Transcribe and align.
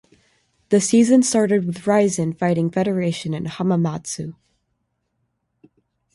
The 0.69 0.81
season 0.81 1.21
started 1.21 1.63
with 1.65 1.85
Rizin 1.85 2.33
Fighting 2.35 2.71
Federation 2.71 3.35
in 3.35 3.43
Hamamatsu. 3.45 4.33